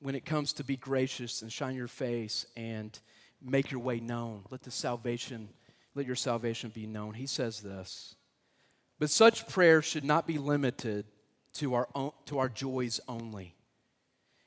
[0.00, 2.98] When it comes to be gracious and shine your face and
[3.42, 5.48] make your way known, let the salvation
[5.94, 7.14] let your salvation be known.
[7.14, 8.14] He says this.
[8.98, 11.04] But such prayer should not be limited
[11.54, 13.54] to our, own, to our joys only.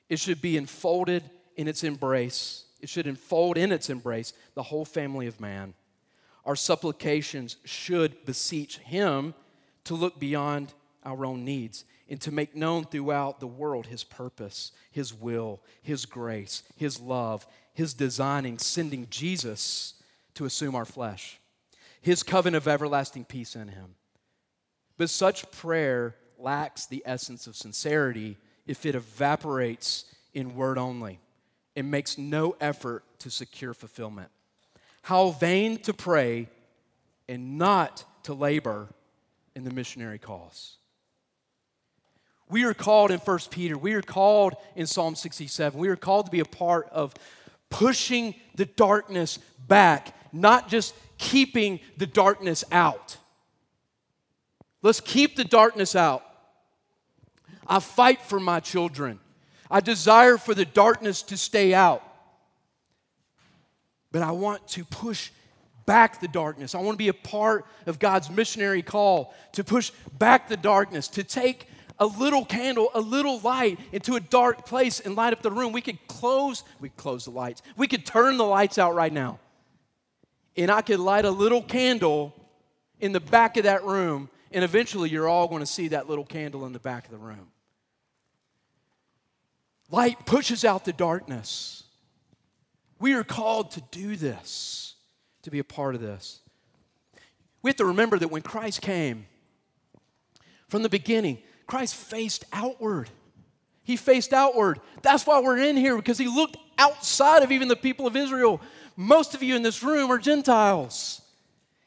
[0.09, 1.23] It should be enfolded
[1.55, 2.64] in its embrace.
[2.81, 5.73] It should enfold in its embrace the whole family of man.
[6.45, 9.33] Our supplications should beseech Him
[9.85, 14.71] to look beyond our own needs and to make known throughout the world His purpose,
[14.91, 19.95] His will, His grace, His love, His designing, sending Jesus
[20.35, 21.39] to assume our flesh,
[22.01, 23.95] his covenant of everlasting peace in him.
[24.97, 31.19] But such prayer lacks the essence of sincerity if it evaporates in word only
[31.75, 34.29] and makes no effort to secure fulfillment.
[35.01, 36.49] How vain to pray
[37.27, 38.87] and not to labor
[39.55, 40.77] in the missionary cause.
[42.49, 46.25] We are called in 1 Peter, we are called in Psalm 67, we are called
[46.25, 47.13] to be a part of
[47.69, 53.17] pushing the darkness back not just keeping the darkness out.
[54.81, 56.23] Let's keep the darkness out.
[57.65, 59.19] I fight for my children.
[59.69, 62.03] I desire for the darkness to stay out.
[64.11, 65.31] But I want to push
[65.85, 66.73] back the darkness.
[66.73, 71.07] I want to be a part of God's missionary call to push back the darkness,
[71.09, 71.67] to take
[71.99, 75.71] a little candle, a little light into a dark place and light up the room.
[75.71, 77.61] We could close, we close the lights.
[77.77, 79.39] We could turn the lights out right now
[80.57, 82.33] and I could light a little candle
[82.99, 86.25] in the back of that room, and eventually you're all going to see that little
[86.25, 87.47] candle in the back of the room.
[89.91, 91.83] Light pushes out the darkness.
[92.99, 94.95] We are called to do this,
[95.43, 96.41] to be a part of this.
[97.61, 99.25] We have to remember that when Christ came,
[100.67, 103.09] from the beginning, Christ faced outward.
[103.83, 104.79] He faced outward.
[105.01, 108.61] That's why we're in here, because he looked outside of even the people of Israel.
[108.95, 111.21] Most of you in this room are Gentiles.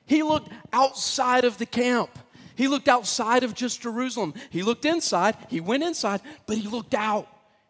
[0.07, 2.11] He looked outside of the camp.
[2.55, 4.35] He looked outside of just Jerusalem.
[4.51, 7.29] He looked inside, he went inside, but he looked out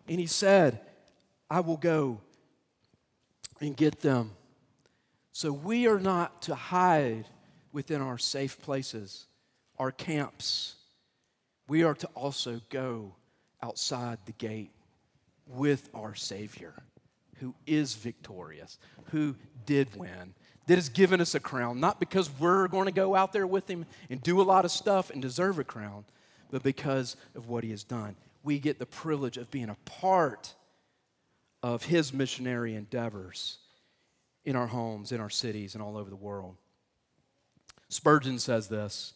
[0.08, 0.80] and he said,
[1.50, 2.20] I will go
[3.60, 4.32] and get them.
[5.32, 7.26] So we are not to hide
[7.72, 9.26] within our safe places,
[9.78, 10.74] our camps.
[11.68, 13.14] We are to also go
[13.62, 14.70] outside the gate
[15.46, 16.74] with our Savior
[17.40, 18.78] who is victorious,
[19.10, 20.34] who did win,
[20.66, 23.68] that has given us a crown, not because we're going to go out there with
[23.68, 26.04] him and do a lot of stuff and deserve a crown,
[26.50, 28.16] but because of what he has done.
[28.48, 30.54] We get the privilege of being a part
[31.62, 33.58] of his missionary endeavors
[34.42, 36.56] in our homes, in our cities, and all over the world.
[37.90, 39.12] Spurgeon says this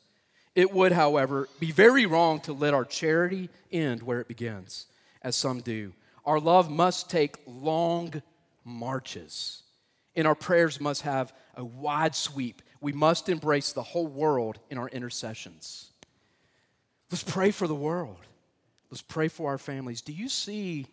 [0.54, 4.84] It would, however, be very wrong to let our charity end where it begins,
[5.22, 5.94] as some do
[6.26, 8.20] our love must take long
[8.66, 9.62] marches,
[10.14, 12.60] and our prayers must have a wide sweep.
[12.82, 15.90] We must embrace the whole world in our intercessions.
[17.10, 18.18] Let's pray for the world.
[18.92, 20.02] Let's pray for our families.
[20.02, 20.86] Do you see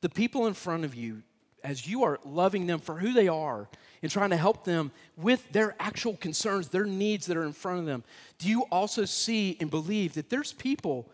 [0.00, 1.24] the people in front of you
[1.64, 3.68] as you are loving them for who they are
[4.00, 7.80] and trying to help them with their actual concerns, their needs that are in front
[7.80, 8.04] of them?
[8.38, 11.10] Do you also see and believe that there's people,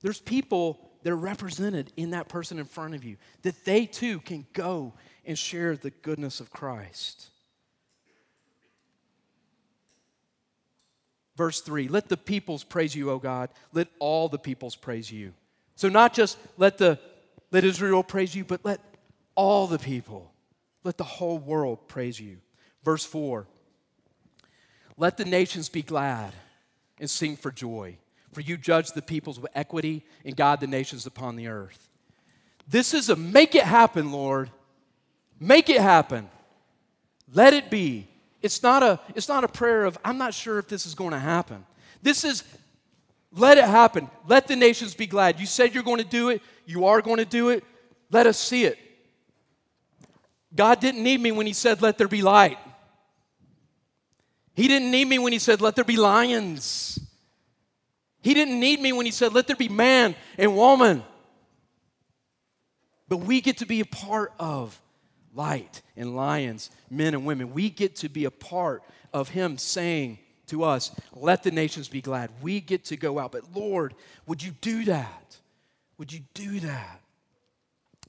[0.00, 4.20] there's people that are represented in that person in front of you, that they too
[4.20, 4.92] can go
[5.24, 7.31] and share the goodness of Christ.
[11.36, 13.50] Verse 3 Let the peoples praise you, O God.
[13.72, 15.32] Let all the peoples praise you.
[15.76, 16.98] So not just let the
[17.50, 18.80] let Israel praise you, but let
[19.34, 20.32] all the people,
[20.84, 22.38] let the whole world praise you.
[22.84, 23.46] Verse 4.
[24.96, 26.32] Let the nations be glad
[26.98, 27.96] and sing for joy,
[28.32, 31.88] for you judge the peoples with equity and guide the nations upon the earth.
[32.68, 34.50] This is a make it happen, Lord.
[35.40, 36.28] Make it happen.
[37.32, 38.08] Let it be.
[38.42, 41.12] It's not a, it's not a prayer of, I'm not sure if this is going
[41.12, 41.64] to happen.
[42.02, 42.42] This is,
[43.32, 44.10] let it happen.
[44.26, 45.38] Let the nations be glad.
[45.38, 46.42] You said you're going to do it.
[46.66, 47.64] You are going to do it.
[48.10, 48.78] Let us see it.
[50.54, 52.58] God didn't need me when He said, let there be light.
[54.54, 56.98] He didn't need me when He said, let there be lions.
[58.22, 61.04] He didn't need me when He said, let there be man and woman.
[63.08, 64.78] But we get to be a part of
[65.34, 67.52] light and lions, men and women.
[67.52, 70.18] We get to be a part of Him saying
[70.48, 72.30] to us, Let the nations be glad.
[72.40, 73.32] We get to go out.
[73.32, 73.94] But Lord,
[74.26, 75.38] would you do that?
[75.98, 77.00] Would you do that?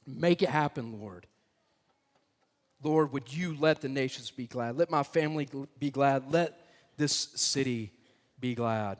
[0.05, 1.28] Make it happen, Lord.
[2.84, 4.78] Lord, would you let the nations be glad?
[4.78, 5.47] Let my family
[5.80, 6.32] be glad.
[6.32, 6.59] Let
[6.97, 7.91] this city
[8.39, 8.97] be glad.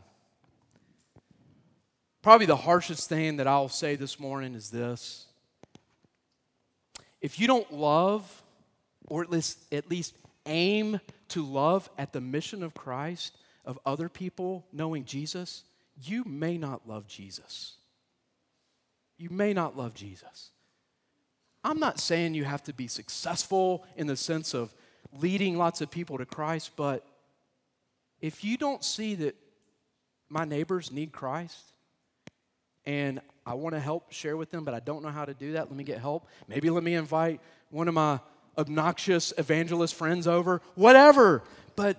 [2.22, 5.28] Probably the harshest thing that I'll say this morning is this
[7.24, 8.44] if you don't love,
[9.08, 10.14] or at least, at least
[10.46, 11.00] aim
[11.30, 15.64] to love at the mission of Christ, of other people knowing Jesus,
[16.04, 17.76] you may not love Jesus.
[19.18, 20.50] You may not love Jesus.
[21.64, 24.74] I'm not saying you have to be successful in the sense of
[25.18, 27.06] leading lots of people to Christ, but
[28.20, 29.36] if you don't see that
[30.28, 31.72] my neighbors need Christ
[32.86, 35.54] and I want to help share with them, but I don't know how to do
[35.54, 35.70] that.
[35.70, 36.28] Let me get help.
[36.48, 38.20] Maybe let me invite one of my
[38.58, 41.44] obnoxious evangelist friends over, whatever.
[41.76, 41.98] But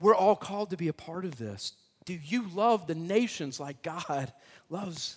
[0.00, 1.72] we're all called to be a part of this.
[2.04, 4.32] Do you love the nations like God
[4.68, 5.16] loves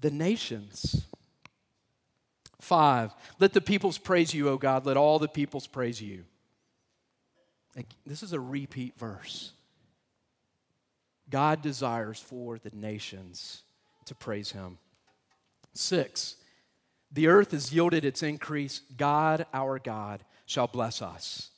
[0.00, 1.06] the nations?
[2.60, 4.86] Five, let the peoples praise you, O God.
[4.86, 6.24] Let all the peoples praise you.
[8.06, 9.52] This is a repeat verse.
[11.28, 13.63] God desires for the nations
[14.06, 14.78] to praise him.
[15.72, 16.36] Six,
[17.12, 18.80] the earth has yielded its increase.
[18.96, 21.50] God, our God, shall bless us.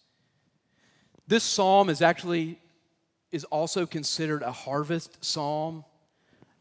[1.26, 2.58] This psalm is actually
[3.32, 5.84] is also considered a harvest psalm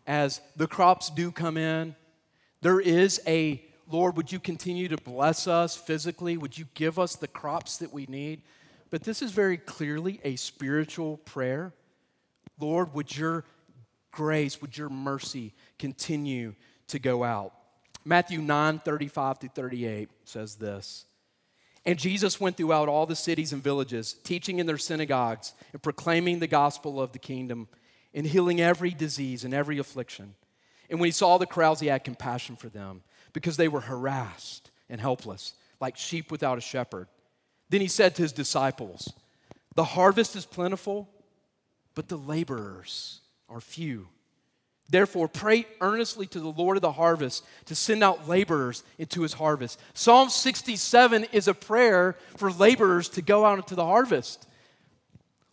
[0.07, 1.95] as the crops do come in.
[2.61, 6.37] There is a Lord, would you continue to bless us physically?
[6.37, 8.41] Would you give us the crops that we need?
[8.89, 11.71] But this is very clearly a spiritual prayer.
[12.59, 13.45] Lord, would your
[14.15, 16.55] grace, would your mercy continue
[16.87, 17.53] to go out?
[18.03, 21.05] Matthew 9 35 through 38 says this.
[21.85, 26.39] And Jesus went throughout all the cities and villages, teaching in their synagogues and proclaiming
[26.39, 27.67] the gospel of the kingdom
[28.13, 30.33] and healing every disease and every affliction.
[30.89, 33.03] And when he saw the crowds, he had compassion for them
[33.33, 37.07] because they were harassed and helpless, like sheep without a shepherd.
[37.69, 39.11] Then he said to his disciples,
[39.75, 41.09] The harvest is plentiful,
[41.93, 44.07] but the laborers are few.
[44.89, 49.33] Therefore, pray earnestly to the Lord of the harvest to send out laborers into his
[49.33, 49.79] harvest.
[49.95, 54.45] Psalm 67 is a prayer for laborers to go out into the harvest.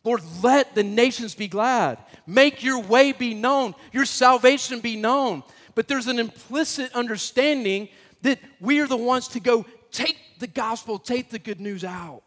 [0.05, 1.99] Lord, let the nations be glad.
[2.27, 5.43] Make your way be known, your salvation be known.
[5.75, 7.89] But there's an implicit understanding
[8.21, 12.23] that we are the ones to go take the gospel, take the good news out.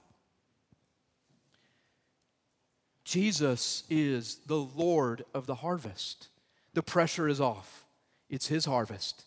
[3.06, 6.28] Jesus is the Lord of the harvest.
[6.74, 7.86] The pressure is off.
[8.30, 9.24] It's His harvest.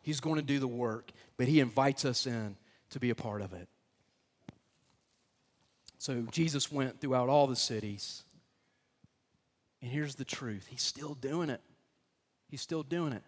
[0.00, 2.56] He's going to do the work, but He invites us in
[2.90, 3.68] to be a part of it.
[5.98, 8.22] So Jesus went throughout all the cities.
[9.82, 11.60] And here's the truth He's still doing it.
[12.48, 13.22] He's still doing it.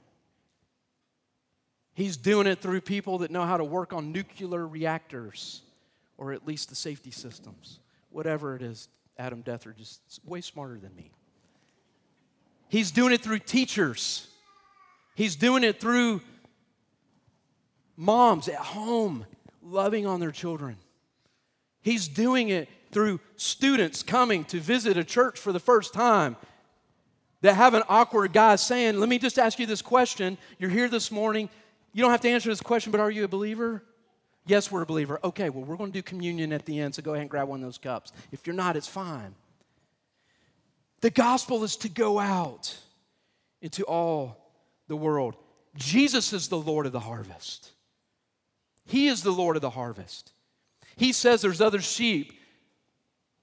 [1.94, 5.62] He's doing it through people that know how to work on nuclear reactors
[6.16, 7.80] or at least the safety systems.
[8.10, 8.88] Whatever it is,
[9.18, 11.10] Adam Dethridge is way smarter than me.
[12.68, 14.28] He's doing it through teachers.
[15.14, 16.20] He's doing it through
[17.96, 19.26] moms at home
[19.62, 20.76] loving on their children.
[21.80, 26.36] He's doing it through students coming to visit a church for the first time
[27.40, 30.38] that have an awkward guy saying, Let me just ask you this question.
[30.58, 31.48] You're here this morning.
[31.92, 33.82] You don't have to answer this question, but are you a believer?
[34.48, 35.20] Yes, we're a believer.
[35.22, 37.48] Okay, well, we're going to do communion at the end, so go ahead and grab
[37.48, 38.12] one of those cups.
[38.32, 39.34] If you're not, it's fine.
[41.02, 42.74] The gospel is to go out
[43.60, 44.50] into all
[44.88, 45.36] the world.
[45.76, 47.72] Jesus is the Lord of the harvest.
[48.86, 50.32] He is the Lord of the harvest.
[50.96, 52.32] He says there's other sheep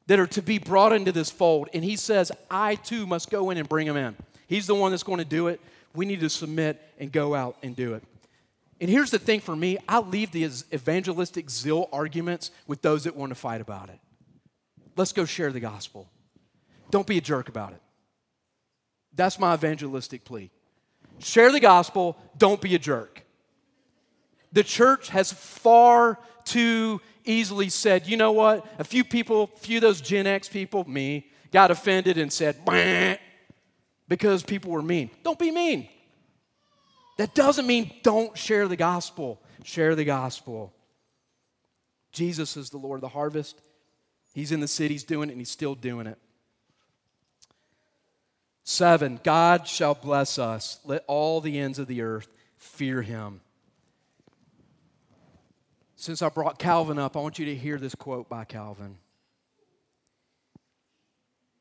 [0.08, 3.52] that are to be brought into this fold, and He says, I too must go
[3.52, 4.16] in and bring them in.
[4.48, 5.62] He's the one that's going to do it.
[5.94, 8.04] We need to submit and go out and do it.
[8.82, 13.16] And here's the thing for me I leave the evangelistic zeal arguments with those that
[13.16, 14.00] want to fight about it.
[14.98, 16.10] Let's go share the gospel.
[16.92, 17.82] Don't be a jerk about it.
[19.14, 20.52] That's my evangelistic plea.
[21.20, 23.26] Share the gospel, don't be a jerk.
[24.52, 28.66] The church has far too easily said, you know what?
[28.80, 32.58] A few people, a few of those Gen X people, me, got offended and said,
[34.08, 35.10] because people were mean.
[35.24, 35.90] Don't be mean.
[37.18, 39.42] That doesn't mean don't share the gospel.
[39.64, 40.74] Share the gospel.
[42.12, 43.62] Jesus is the Lord of the harvest.
[44.34, 46.18] He's in the cities doing it, and he's still doing it.
[48.64, 50.80] Seven, God shall bless us.
[50.84, 53.42] Let all the ends of the earth fear him.
[55.96, 58.98] Since I brought Calvin up, I want you to hear this quote by Calvin.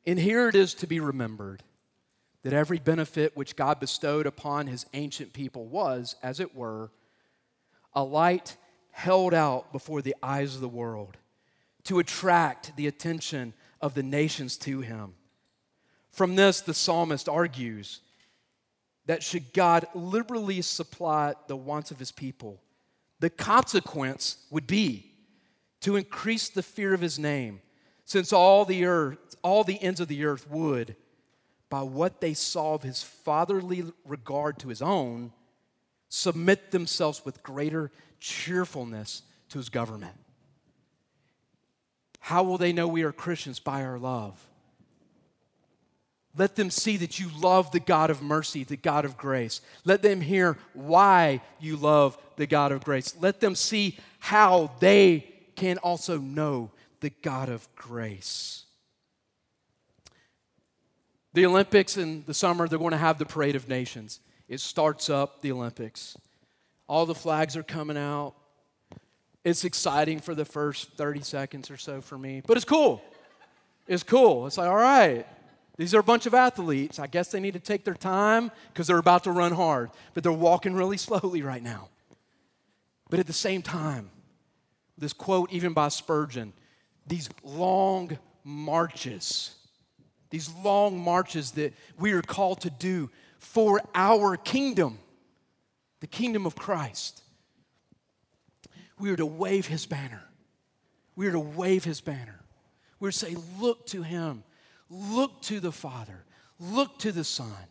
[0.05, 1.63] And here it is to be remembered
[2.45, 6.91] that every benefit which God bestowed upon his ancient people was, as it were,
[7.95, 8.55] a light
[8.91, 11.17] held out before the eyes of the world
[11.85, 15.15] to attract the attention of the nations to him.
[16.11, 18.01] From this, the psalmist argues
[19.07, 22.61] that should God liberally supply the wants of his people,
[23.19, 25.13] the consequence would be
[25.81, 27.59] to increase the fear of his name,
[28.03, 30.95] since all the earth, all the ends of the earth would
[31.69, 35.31] by what they saw of his fatherly regard to his own,
[36.09, 40.15] submit themselves with greater cheerfulness to his government.
[42.19, 43.59] How will they know we are Christians?
[43.59, 44.43] By our love.
[46.37, 49.61] Let them see that you love the God of mercy, the God of grace.
[49.85, 53.15] Let them hear why you love the God of grace.
[53.19, 58.64] Let them see how they can also know the God of grace.
[61.35, 64.21] The Olympics in the summer, they're going to have the Parade of Nations.
[64.47, 66.15] It starts up the Olympics.
[66.87, 68.35] All the flags are coming out.
[69.43, 73.03] It's exciting for the first 30 seconds or so for me, but it's cool.
[73.85, 74.47] It's cool.
[74.47, 75.27] It's like, all right,
[75.75, 76.99] these are a bunch of athletes.
[76.99, 80.23] I guess they need to take their time because they're about to run hard, but
[80.23, 81.89] they're walking really slowly right now.
[83.09, 84.09] But at the same time,
[84.97, 86.53] this quote, even by Spurgeon,
[87.05, 89.55] these long marches
[90.35, 94.99] these long marches that we are called to do for our kingdom,
[96.01, 97.21] the kingdom of Christ.
[98.99, 100.21] We are to wave his banner.
[101.15, 102.41] We are to wave his banner.
[102.99, 104.43] We're to say, Look to him,
[104.89, 106.25] look to the Father,
[106.59, 107.67] look to the Son.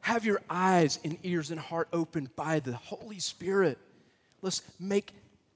[0.00, 3.78] Have your eyes and ears and heart opened by the Holy Spirit.
[4.42, 5.12] Let's make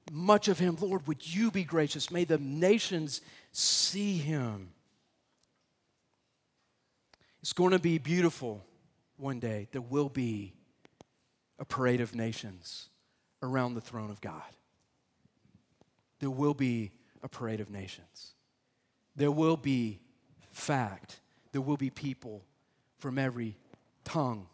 [0.09, 0.77] much of him.
[0.79, 2.09] Lord, would you be gracious?
[2.11, 3.19] May the nations
[3.51, 4.69] see him.
[7.41, 8.65] It's going to be beautiful
[9.17, 9.67] one day.
[9.71, 10.53] There will be
[11.57, 12.89] a parade of nations
[13.41, 14.41] around the throne of God.
[16.19, 16.91] There will be
[17.23, 18.33] a parade of nations.
[19.15, 19.99] There will be
[20.51, 21.19] fact.
[21.51, 22.43] There will be people
[22.97, 23.57] from every
[24.03, 24.47] tongue,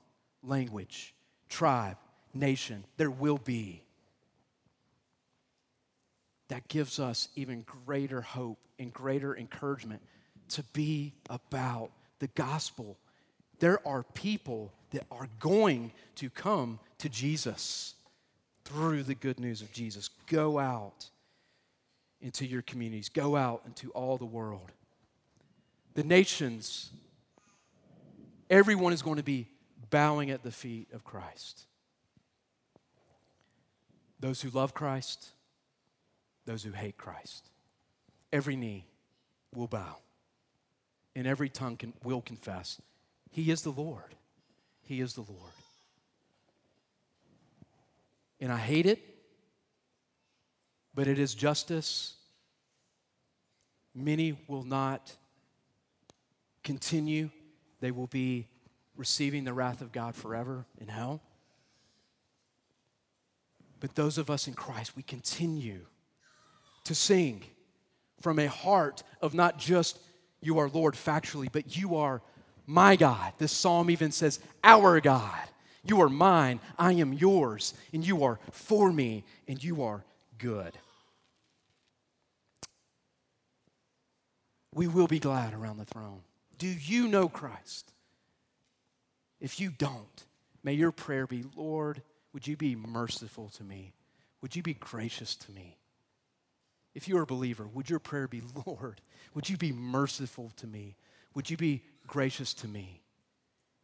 [0.43, 1.13] language,
[1.49, 1.97] tribe,
[2.33, 2.85] nation.
[2.97, 3.81] There will be.
[6.49, 10.03] That gives us even greater hope and greater encouragement
[10.49, 11.89] to be about
[12.19, 12.97] the gospel,
[13.59, 17.95] there are people that are going to come to Jesus
[18.63, 20.09] through the good news of Jesus.
[20.27, 21.09] Go out
[22.21, 24.71] into your communities, go out into all the world.
[25.93, 26.89] The nations,
[28.49, 29.47] everyone is going to be
[29.89, 31.65] bowing at the feet of Christ.
[34.19, 35.29] Those who love Christ,
[36.45, 37.49] those who hate Christ.
[38.33, 38.87] Every knee
[39.53, 39.97] will bow
[41.15, 42.81] and every tongue can, will confess
[43.31, 44.15] He is the Lord.
[44.81, 45.51] He is the Lord.
[48.39, 49.01] And I hate it,
[50.93, 52.15] but it is justice.
[53.95, 55.15] Many will not
[56.63, 57.29] continue,
[57.79, 58.47] they will be
[58.97, 61.21] receiving the wrath of God forever in hell.
[63.79, 65.85] But those of us in Christ, we continue
[66.85, 67.43] to sing
[68.21, 69.99] from a heart of not just
[70.45, 72.21] you are Lord factually, but you are
[72.67, 73.33] my God.
[73.37, 75.41] This psalm even says, Our God.
[75.83, 80.03] You are mine, I am yours, and you are for me, and you are
[80.39, 80.75] good.
[84.73, 86.21] We will be glad around the throne.
[86.57, 87.91] Do you know Christ?
[89.39, 90.23] If you don't,
[90.63, 92.01] may your prayer be Lord,
[92.33, 93.93] would you be merciful to me?
[94.41, 95.77] Would you be gracious to me?
[96.95, 99.01] If you're a believer, would your prayer be, Lord,
[99.35, 100.95] would you be merciful to me?
[101.35, 103.01] Would you be gracious to me?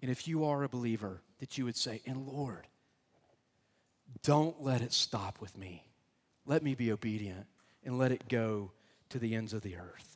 [0.01, 2.65] And if you are a believer, that you would say, And Lord,
[4.23, 5.85] don't let it stop with me.
[6.45, 7.45] Let me be obedient
[7.83, 8.71] and let it go
[9.09, 10.10] to the ends of the earth.